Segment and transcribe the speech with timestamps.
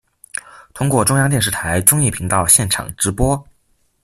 [0.73, 3.45] 通过中央电视台综艺频道现场直播。